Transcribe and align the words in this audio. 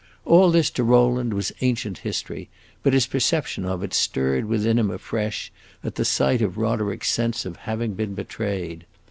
All 0.25 0.49
this, 0.49 0.71
to 0.71 0.83
Rowland, 0.83 1.31
was 1.31 1.51
ancient 1.61 1.99
history, 1.99 2.49
but 2.81 2.91
his 2.93 3.05
perception 3.05 3.65
of 3.65 3.83
it 3.83 3.93
stirred 3.93 4.45
within 4.45 4.79
him 4.79 4.89
afresh, 4.89 5.51
at 5.83 5.93
the 5.93 6.05
sight 6.05 6.41
of 6.41 6.57
Roderick's 6.57 7.11
sense 7.11 7.45
of 7.45 7.55
having 7.57 7.93
been 7.93 8.15
betrayed. 8.15 8.87